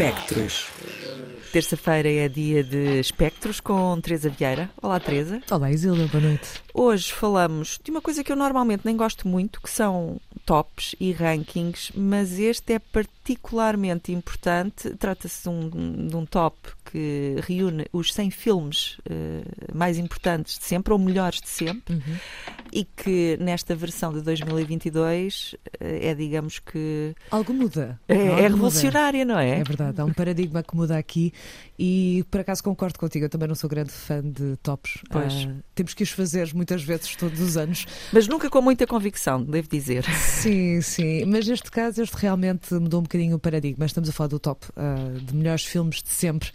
[0.00, 0.68] Espectros.
[1.52, 4.70] Terça-feira é dia de espectros com Teresa Vieira.
[4.80, 5.42] Olá, Teresa.
[5.50, 6.62] Olá, Isilda, boa noite.
[6.72, 11.10] Hoje falamos de uma coisa que eu normalmente nem gosto muito, que são tops e
[11.10, 14.90] rankings, mas este é particularmente importante.
[14.90, 20.64] Trata-se de, um, de um, top que reúne os 100 filmes uh, mais importantes de
[20.64, 22.16] sempre, ou melhores de sempre, uhum.
[22.72, 27.14] E que nesta versão de 2022 uh, é, digamos que.
[27.30, 28.00] Algo muda.
[28.08, 29.34] É, é revolucionária, muda.
[29.34, 29.60] não é?
[29.60, 31.32] É verdade, há um paradigma que muda aqui
[31.78, 34.98] e por acaso concordo contigo, eu também não sou grande fã de tops.
[35.10, 35.44] Pois.
[35.44, 37.86] Uh, temos que os fazer muitas vezes todos os anos.
[38.12, 40.04] Mas nunca com muita convicção, devo dizer.
[40.04, 41.24] Sim, sim.
[41.24, 43.86] Mas neste caso, este realmente mudou um bocadinho o paradigma.
[43.86, 46.50] Estamos a falar do top uh, de melhores filmes de sempre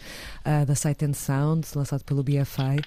[0.46, 2.82] uh, da Sight and Sound, lançado pelo BFI.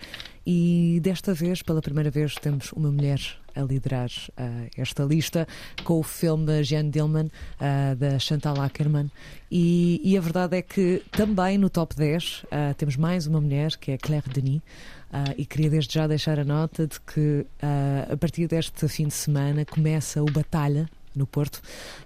[0.47, 3.21] E desta vez, pela primeira vez, temos uma mulher
[3.57, 5.49] a liderar uh, esta lista
[5.83, 9.11] com o filme Jeanne Dillman, uh, da Chantal Ackerman.
[9.51, 13.77] E, e, a verdade é que também no top 10 uh, temos mais uma mulher,
[13.77, 14.61] que é Claire Denis.
[15.37, 17.47] e queria desde já deixar a nota de que
[18.13, 21.61] a partir deste fim de semana começa o Batalha no Porto,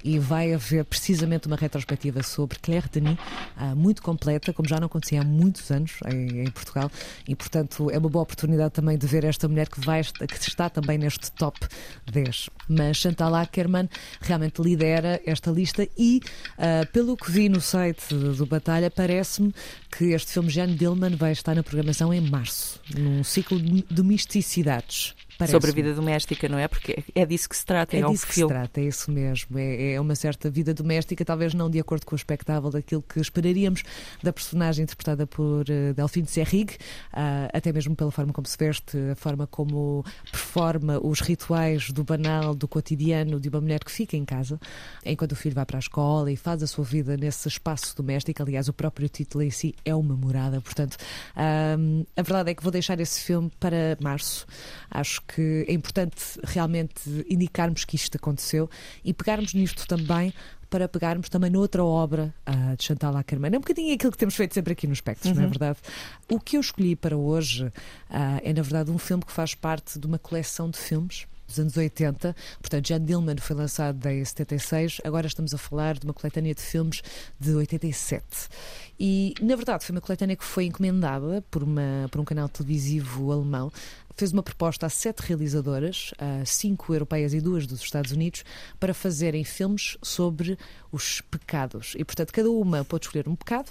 [0.05, 3.19] e vai haver precisamente uma retrospectiva sobre Claire Denis,
[3.56, 6.91] uh, muito completa, como já não acontecia há muitos anos em, em, Portugal,
[7.27, 10.70] e portanto é uma boa oportunidade também de ver esta mulher que, vai, que está
[10.70, 11.58] também neste top
[12.11, 12.50] 10.
[12.69, 13.88] Mas Chantal Ackerman
[14.20, 16.20] realmente lidera esta lista e,
[16.58, 19.53] uh, pelo que vi no site do Batalha, parece-me
[19.91, 25.14] que este filme Jeanne Dillman vai estar na programação em março, num ciclo de domesticidades.
[25.41, 26.69] Parece sobre a vida doméstica, não é?
[26.69, 29.58] Porque é disso que se trata, é, é disso que se trata, é isso mesmo.
[29.58, 33.19] É, é, uma certa vida doméstica, talvez não de acordo com o espectáculo daquilo que
[33.20, 33.82] esperaríamos
[34.22, 38.98] da personagem interpretada por uh, Delphine Serrig, uh, até mesmo pela forma como se veste,
[39.10, 44.19] a forma como performa os rituais do banal, do cotidiano de uma mulher que fica
[44.19, 44.60] em casa,
[45.06, 48.42] enquanto o filho vai para a escola e faz a sua vida nesse espaço doméstico.
[48.42, 50.97] Aliás, o próprio título em si é uma morada, portanto,
[51.34, 54.47] uh, a verdade é que vou deixar esse filme para março.
[54.91, 58.69] Acho que é importante realmente indicarmos que isto aconteceu
[59.04, 60.32] e pegarmos nisto também
[60.69, 63.53] para pegarmos também noutra obra uh, de Chantal Ackerman.
[63.53, 65.34] É um bocadinho aquilo que temos feito sempre aqui nos Espectros, uhum.
[65.34, 65.50] não é uhum.
[65.50, 65.78] verdade?
[66.31, 67.72] O que eu escolhi para hoje uh,
[68.43, 71.77] é, na verdade, um filme que faz parte de uma coleção de filmes dos anos
[71.77, 72.34] 80.
[72.60, 76.62] Portanto, Jan Dillman foi lançado em 76, agora estamos a falar de uma coletânea de
[76.62, 77.03] filmes
[77.38, 78.25] de 87.
[78.99, 83.33] E, na verdade, foi uma coletânea que foi encomendada por, uma, por um canal televisivo
[83.33, 83.72] alemão
[84.20, 86.12] fez uma proposta a sete realizadoras,
[86.44, 88.44] cinco europeias e duas dos Estados Unidos,
[88.78, 90.58] para fazerem filmes sobre
[90.92, 91.94] os pecados.
[91.97, 93.70] E, portanto, cada uma pôde escolher um pecado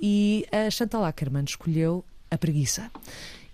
[0.00, 2.90] e a Chantal Ackerman escolheu a preguiça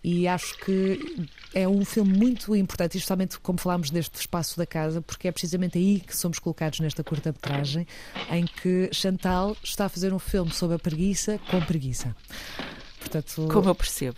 [0.04, 5.02] e acho que é um filme muito importante, especialmente como falámos deste espaço da casa,
[5.02, 7.84] porque é precisamente aí que somos colocados nesta curta-metragem,
[8.30, 12.14] em que Chantal está a fazer um filme sobre a preguiça com preguiça.
[13.06, 14.16] Portanto, Como eu percebo.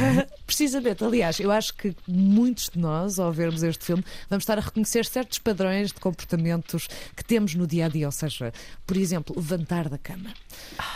[0.46, 4.62] Precisamente, aliás, eu acho que muitos de nós, ao vermos este filme, vamos estar a
[4.62, 8.06] reconhecer certos padrões de comportamentos que temos no dia a dia.
[8.06, 8.52] Ou seja,
[8.86, 10.32] por exemplo, levantar da cama.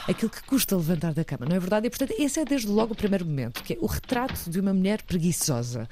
[0.08, 1.86] Aquilo que custa levantar da cama, não é verdade?
[1.86, 4.72] E, portanto, esse é desde logo o primeiro momento, que é o retrato de uma
[4.72, 5.88] mulher preguiçosa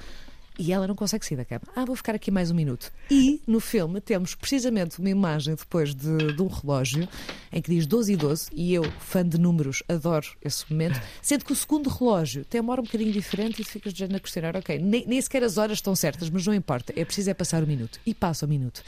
[0.57, 1.63] e ela não consegue sair da cama.
[1.75, 2.91] Ah, vou ficar aqui mais um minuto.
[3.09, 7.07] E no filme temos precisamente uma imagem depois de, de um relógio
[7.51, 11.45] em que diz 12 e 12, e eu, fã de números, adoro esse momento, sendo
[11.45, 14.55] que o segundo relógio tem uma hora um bocadinho diferente e ficas já a questionar,
[14.55, 17.63] ok, nem, nem sequer as horas estão certas, mas não importa, é preciso é passar
[17.63, 17.99] o minuto.
[18.05, 18.83] E passa o minuto.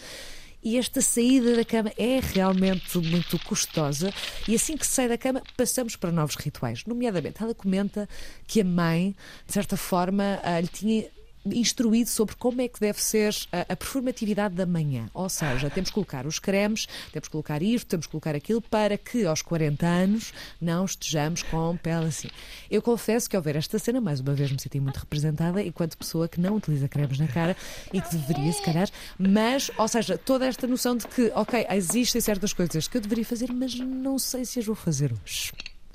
[0.65, 4.11] E esta saída da cama é realmente muito custosa.
[4.47, 6.83] E assim que sai da cama, passamos para novos rituais.
[6.87, 8.09] Nomeadamente, ela comenta
[8.47, 9.15] que a mãe,
[9.45, 11.05] de certa forma, ah, lhe tinha
[11.45, 15.09] instruído sobre como é que deve ser a, a, performatividade da manhã.
[15.13, 18.61] Ou seja, temos que colocar os cremes, temos que colocar isto, temos que colocar aquilo,
[18.61, 22.29] para que aos 40 anos não estejamos com pele assim.
[22.69, 25.97] Eu confesso que ao ver esta cena, mais uma vez me senti muito representada enquanto
[25.97, 27.56] pessoa que não utiliza cremes na cara
[27.94, 32.22] e que deveria, se calhar, mas, ou seja, toda esta noção de que, ok, existem
[32.22, 35.51] certas coisas que eu deveria fazer, mas não sei se as vou fazer hoje.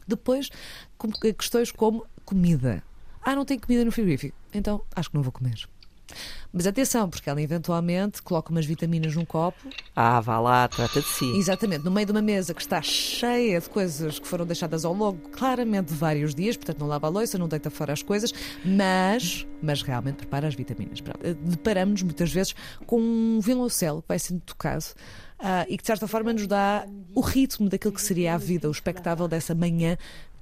[0.06, 0.50] Depois,
[1.38, 2.82] questões como comida.
[3.22, 4.36] Ah, não tem comida no frigorífico.
[4.52, 5.68] Então acho que não vou comer.
[6.52, 9.58] Mas atenção, porque ela eventualmente coloca umas vitaminas num copo.
[9.94, 11.36] Ah, vá lá, trata de si.
[11.36, 14.92] Exatamente, no meio de uma mesa que está cheia de coisas que foram deixadas ao
[14.92, 18.32] longo, claramente, de vários dias, portanto não lava a louça, não deita fora as coisas,
[18.64, 21.00] mas, mas realmente prepara as vitaminas.
[21.42, 24.84] Deparamos-nos muitas vezes com um violoncelo que vai sendo tocado.
[25.40, 28.68] Uh, e que de certa forma nos dá o ritmo daquilo que seria a vida,
[28.68, 29.96] o espectável dessa manhã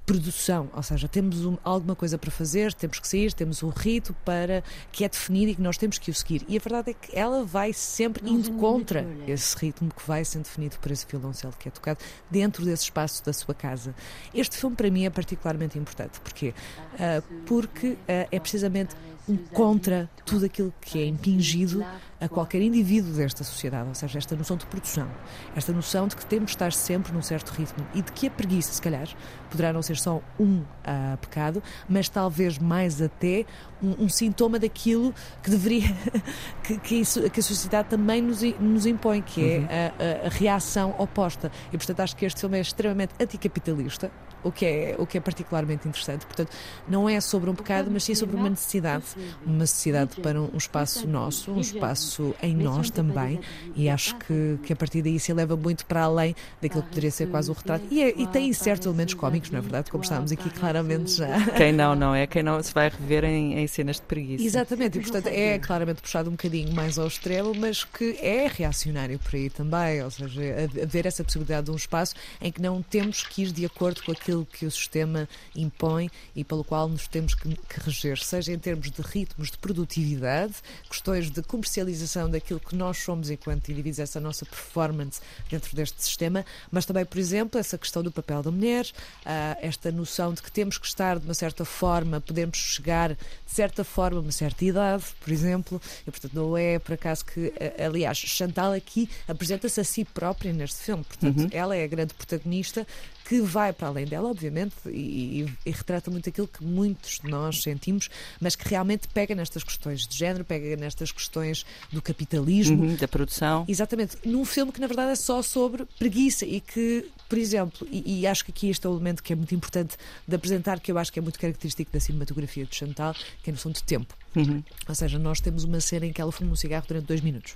[0.09, 4.11] produção, ou seja, temos um, alguma coisa para fazer, temos que sair, temos um rito
[4.25, 6.43] para que é definido e que nós temos que o seguir.
[6.47, 10.45] E a verdade é que ela vai sempre indo contra esse ritmo que vai sendo
[10.45, 13.93] definido por esse violoncelo que é tocado dentro desse espaço da sua casa.
[14.33, 16.19] Este filme para mim é particularmente importante.
[16.21, 16.55] Porquê?
[16.95, 18.95] Uh, porque uh, é precisamente
[19.37, 21.83] contra tudo aquilo que é impingido
[22.21, 25.07] a qualquer indivíduo desta sociedade, ou seja, esta noção de produção,
[25.55, 28.31] esta noção de que temos de estar sempre num certo ritmo e de que a
[28.31, 29.07] preguiça, se calhar,
[29.49, 33.45] poderá não ser só um uh, pecado, mas talvez mais até
[33.81, 35.95] um, um sintoma daquilo que deveria,
[36.63, 39.65] que, que, isso, que, a sociedade também nos, nos impõe, que é uhum.
[39.65, 41.51] a, a, a reação oposta.
[41.71, 44.11] E, portanto, acho que este filme é extremamente anticapitalista,
[44.43, 46.25] o que é, o que é particularmente interessante.
[46.25, 46.51] Portanto,
[46.87, 49.05] não é sobre um pecado, mas sim sobre uma necessidade.
[49.45, 53.39] Uma necessidade para um espaço nosso, um espaço em nós também.
[53.75, 57.11] E acho que, que a partir daí se eleva muito para além daquilo que poderia
[57.11, 57.85] ser quase o retrato.
[57.89, 59.91] E, é, e tem certos elementos cómicos, não é verdade?
[59.91, 61.45] Como estávamos aqui claramente já.
[61.57, 62.27] Quem não, não é?
[62.27, 64.43] Quem não se vai rever em, em cenas de preguiça.
[64.43, 69.19] Exatamente, e portanto é claramente puxado um bocadinho mais ao extremo, mas que é reacionário
[69.19, 70.03] por aí também.
[70.03, 70.41] Ou seja,
[70.83, 74.11] haver essa possibilidade de um espaço em que não temos que ir de acordo com
[74.11, 78.53] aquilo aquilo que o sistema impõe e pelo qual nos temos que, que reger, seja
[78.53, 80.55] em termos de ritmos de produtividade,
[80.87, 86.45] questões de comercialização daquilo que nós somos enquanto indivíduos, essa nossa performance dentro deste sistema,
[86.71, 90.51] mas também, por exemplo, essa questão do papel da mulher, uh, esta noção de que
[90.51, 93.17] temos que estar de uma certa forma, podemos chegar de
[93.47, 97.51] certa forma a uma certa idade, por exemplo, e portanto não é por acaso que,
[97.83, 101.49] aliás, Chantal aqui apresenta-se a si própria neste filme, portanto uhum.
[101.51, 102.85] ela é a grande protagonista
[103.29, 107.29] que vai para além dela, obviamente, e, e, e, retrata muito aquilo que muitos de
[107.29, 108.09] nós sentimos,
[108.41, 112.81] mas que realmente pega nestas questões de género, pega nestas questões do capitalismo.
[112.81, 113.65] Uhum, da produção.
[113.67, 114.17] Exatamente.
[114.25, 118.25] Num filme que, na verdade, é só sobre preguiça e que, por exemplo, e, e
[118.25, 119.95] acho que aqui este é o elemento que é muito importante
[120.27, 123.51] de apresentar, que eu acho que é muito característico da cinematografia de Chantal, que é
[123.51, 124.11] a noção de tempo.
[124.35, 124.63] Uhum.
[124.87, 127.55] Ou seja, nós temos uma cena em que ela fuma um cigarro durante dois minutos.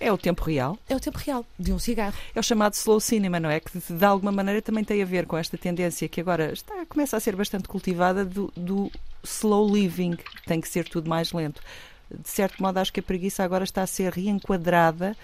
[0.00, 0.78] É o tempo real.
[0.88, 2.16] É o tempo real de um cigarro.
[2.34, 3.60] É o chamado slow cinema, não é?
[3.60, 7.16] Que de alguma maneira também tem a ver com esta tendência que agora está, começa
[7.16, 8.90] a ser bastante cultivada do, do
[9.22, 10.16] slow living.
[10.46, 11.62] Tem que ser tudo mais lento
[12.10, 15.16] de certo modo, acho que a preguiça agora está a ser reenquadrada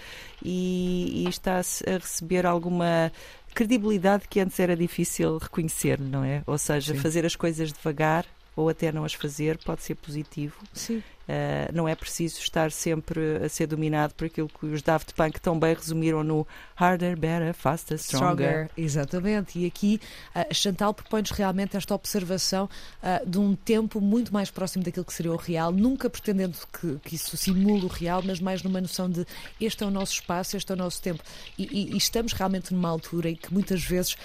[0.44, 3.12] e, e, está a receber alguma
[3.54, 6.42] credibilidade que antes era difícil reconhecer, não é?
[6.46, 6.98] Ou seja, Sim.
[6.98, 8.26] fazer as coisas devagar
[8.56, 10.56] ou até não as fazer pode ser positivo.
[10.72, 11.02] Sim.
[11.32, 15.40] Uh, não é preciso estar sempre a ser dominado por aquilo que os Daft Punk
[15.40, 16.46] tão bem resumiram no
[16.76, 18.34] Harder, Better, Faster, Stronger.
[18.34, 18.70] stronger.
[18.76, 19.58] Exatamente.
[19.58, 19.98] E aqui
[20.36, 22.68] uh, Chantal propõe-nos realmente esta observação
[23.02, 26.98] uh, de um tempo muito mais próximo daquilo que seria o real, nunca pretendendo que,
[27.02, 29.24] que, isso simule o real, mas mais numa noção de
[29.58, 31.22] este é o nosso espaço, este é o nosso tempo.
[31.56, 34.18] E, e, e estamos realmente numa altura em que muitas vezes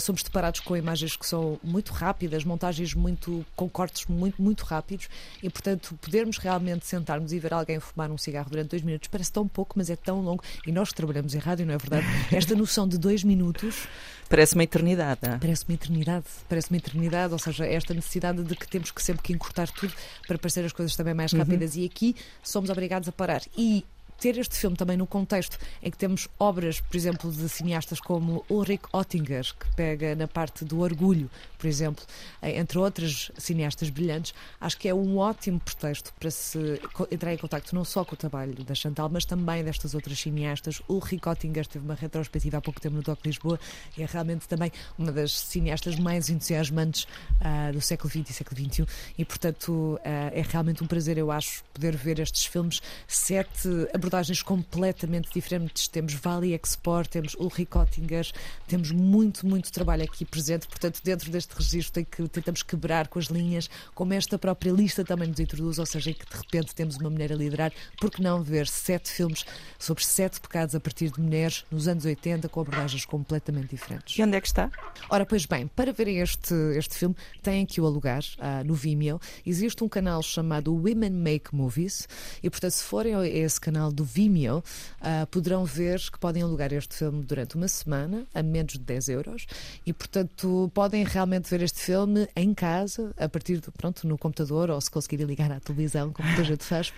[0.00, 5.08] somos deparados com imagens que são muito rápidas, montagens muito com cortes muito, muito rápidos
[5.42, 6.51] e, portanto, podermos realmente
[6.82, 9.96] sentarmos e ver alguém fumar um cigarro durante dois minutos parece tão pouco, mas é
[9.96, 10.42] tão longo.
[10.66, 12.06] E nós que trabalhamos em rádio, não é verdade?
[12.32, 13.86] Esta noção de dois minutos.
[14.28, 15.20] Parece uma eternidade.
[15.22, 15.36] É?
[15.36, 16.24] Parece uma eternidade.
[16.48, 17.32] Parece uma eternidade.
[17.32, 19.92] Ou seja, esta necessidade de que temos que sempre que encurtar tudo
[20.26, 21.74] para parecer as coisas também mais rápidas.
[21.74, 21.82] Uhum.
[21.82, 23.42] E aqui somos obrigados a parar.
[23.56, 23.84] E
[24.22, 28.44] ter este filme também no contexto em que temos obras, por exemplo, de cineastas como
[28.48, 31.28] Ulrich Oettinger, que pega na parte do orgulho,
[31.58, 32.04] por exemplo,
[32.40, 36.80] entre outras cineastas brilhantes, acho que é um ótimo pretexto para se
[37.10, 40.80] entrar em contato não só com o trabalho da Chantal, mas também destas outras cineastas.
[40.88, 43.58] Ulrich Oettinger teve uma retrospectiva há pouco tempo no Doc Lisboa
[43.98, 47.08] e é realmente também uma das cineastas mais entusiasmantes
[47.40, 48.86] uh, do século XX e século XXI
[49.18, 54.11] e, portanto, uh, é realmente um prazer, eu acho, poder ver estes filmes, sete abordagens
[54.12, 55.88] abordagens completamente diferentes.
[55.88, 58.30] Temos Valley Export, temos Ulrich Oettinger,
[58.68, 60.68] temos muito, muito trabalho aqui presente.
[60.68, 65.02] Portanto, dentro deste registro tem que, tentamos quebrar com as linhas, como esta própria lista
[65.02, 67.72] também nos introduz, ou seja, em que de repente temos uma mulher a liderar.
[67.98, 69.46] Por que não ver sete filmes
[69.78, 74.18] sobre sete pecados a partir de mulheres nos anos 80 com abordagens completamente diferentes?
[74.18, 74.70] E onde é que está?
[75.08, 79.18] Ora, pois bem, para verem este, este filme, têm que o alugar uh, no Vimeo.
[79.46, 82.06] Existe um canal chamado Women Make Movies
[82.42, 84.58] e, portanto, se forem a esse canal do do Vimeo,
[85.00, 89.08] uh, poderão ver que podem alugar este filme durante uma semana, a menos de 10
[89.08, 89.46] euros,
[89.86, 94.70] e portanto podem realmente ver este filme em casa, a partir de, pronto, no computador,
[94.70, 96.92] ou se conseguirem ligar à televisão, como muita gente faz.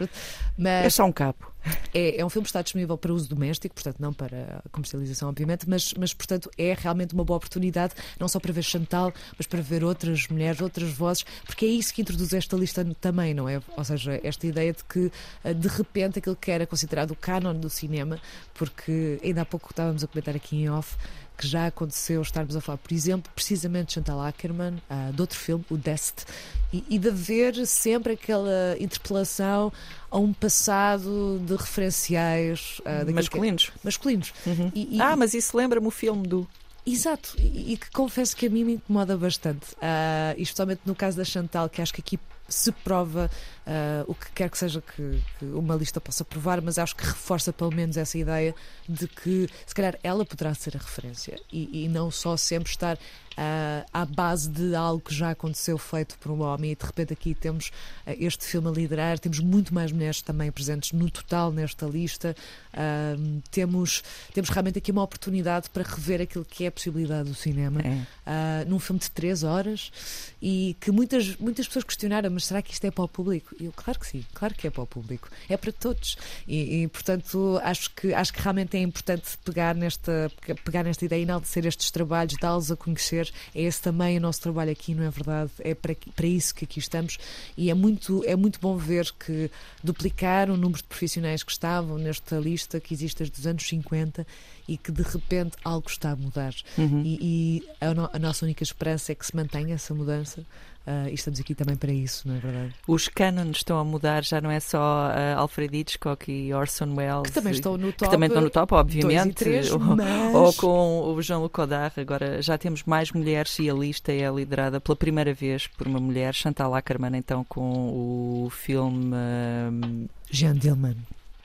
[0.57, 1.54] Mas é só um cabo.
[1.93, 5.69] É, é um filme que está disponível para uso doméstico, portanto, não para comercialização, obviamente,
[5.69, 9.63] mas, mas, portanto, é realmente uma boa oportunidade, não só para ver Chantal, mas para
[9.63, 13.63] ver outras mulheres, outras vozes, porque é isso que introduz esta lista também, não é?
[13.77, 15.11] Ou seja, esta ideia de que,
[15.45, 18.21] eh, de repente, aquilo que era considerado o canon do cinema,
[18.53, 20.97] porque ainda há pouco estávamos a comentar aqui em off
[21.37, 25.39] que já aconteceu estarmos a falar, por exemplo, precisamente de Chantal Ackerman, uh, de outro
[25.39, 26.25] filme, o Dest,
[26.73, 29.73] e, e de haver sempre aquela interpelação
[30.11, 33.71] a um passado de referenciais uh, masculinos.
[33.71, 34.35] Que, masculinos.
[34.47, 34.71] Uhum.
[34.75, 36.49] E, e, ah, mas isso lembra-me o filme do.
[36.87, 39.73] Exato, e, que confesso que a mim me incomoda bastante.
[39.75, 43.31] Uh, especialmente no caso da Chantal, que acho que aqui se prova
[43.67, 47.05] uh, o que quer que seja que, que, uma lista possa provar, mas acho que
[47.05, 48.55] reforça pelo menos essa ideia
[48.89, 51.39] de que se calhar ela poderá ser a referência.
[51.53, 52.99] E, e não só sempre estar
[53.35, 56.73] uh, à base de algo que já aconteceu feito por um homem.
[56.73, 57.69] E de repente aqui temos
[58.07, 62.35] uh, este filme a liderar, temos muito mais mulheres também presentes no total nesta lista,
[62.73, 64.03] uh, temos,
[64.33, 68.65] temos realmente aqui uma oportunidade para rever aquilo que é a possibilidade do cinema é.
[68.67, 69.93] num filme de três horas.
[70.41, 73.54] E que muitas, muitas pessoas questionaram, mas será que isto é para o público?
[73.59, 76.83] E eu, claro que sim, claro que é para o público, é para todos e,
[76.83, 80.31] e portanto acho que, acho que realmente é importante pegar nesta,
[80.65, 84.41] pegar nesta ideia e enaltecer estes trabalhos, dá-los a conhecer é esse também o nosso
[84.41, 85.51] trabalho aqui, não é verdade?
[85.61, 87.19] É para, para isso que aqui estamos
[87.57, 89.51] e é muito, é muito bom ver que
[89.83, 94.27] duplicar o número de profissionais que estavam nesta lista que existe desde os anos 50
[94.67, 96.55] e que de repente algo está a mudar.
[96.79, 97.03] Uhum.
[97.05, 100.45] E, e a, no, a, nossa única esperança é que se mantenha essa mudança.
[100.87, 102.75] Uh, e estamos aqui também para isso, não é verdade?
[102.87, 107.23] Os cânones estão a mudar, já não é só uh, Alfred Hitchcock e Orson Welles.
[107.23, 108.05] Que também estão no top.
[108.05, 109.35] Que também estão no top, obviamente.
[109.35, 110.35] Três, ou, mas...
[110.35, 111.99] ou, com o Jean-Luc Godard.
[111.99, 115.99] Agora já temos mais mulheres e a lista é liderada pela primeira vez por uma
[115.99, 119.15] mulher, Chantal Ackerman, então com o filme.
[119.15, 120.09] Uh...
[120.31, 120.97] Jean Dillman.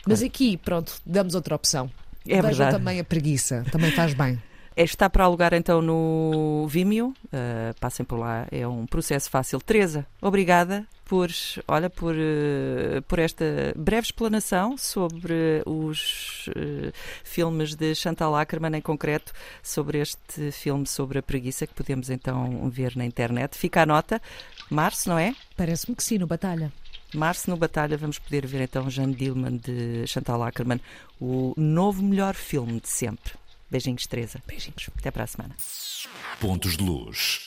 [0.05, 1.89] Mas aqui, pronto, damos outra opção.
[2.27, 2.71] É Vejam verdade.
[2.77, 4.41] também a preguiça, também faz bem.
[4.75, 9.59] É, está para alugar então no Vimeo, uh, passem por lá, é um processo fácil.
[9.59, 11.29] Teresa, obrigada por,
[11.67, 18.81] olha, por, uh, por esta breve explanação sobre os uh, filmes de Chantal Ackerman em
[18.81, 19.33] concreto,
[19.63, 23.57] sobre este filme sobre a preguiça que podemos então ver na internet.
[23.57, 24.21] Fica a nota,
[24.69, 25.35] março, não é?
[25.57, 26.71] Parece-me que sim, no Batalha.
[27.15, 30.79] Março no Batalha vamos poder ver então Jeanne Dillman de Chantal Ackerman,
[31.19, 33.33] o novo melhor filme de sempre.
[33.69, 34.41] Beijinhos, Teresa.
[34.47, 34.89] Beijinhos.
[34.97, 35.55] Até para a semana.
[36.39, 37.41] Pontos de luz.